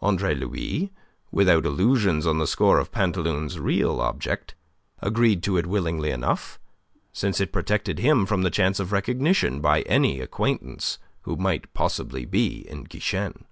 Andre 0.00 0.32
Louis, 0.36 0.92
without 1.32 1.66
illusions 1.66 2.24
on 2.24 2.38
the 2.38 2.46
score 2.46 2.78
of 2.78 2.92
Pantaloon's 2.92 3.58
real 3.58 4.00
object, 4.00 4.54
agreed 5.00 5.42
to 5.42 5.56
it 5.56 5.66
willingly 5.66 6.12
enough, 6.12 6.60
since 7.12 7.40
it 7.40 7.50
protected 7.50 7.98
him 7.98 8.24
from 8.24 8.42
the 8.42 8.50
chance 8.50 8.78
of 8.78 8.92
recognition 8.92 9.60
by 9.60 9.82
any 9.82 10.20
acquaintance 10.20 10.98
who 11.22 11.34
might 11.34 11.74
possibly 11.74 12.24
be 12.24 12.60
in 12.68 12.84
Guichen. 12.84 13.44